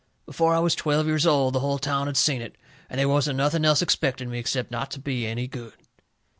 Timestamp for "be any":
4.99-5.45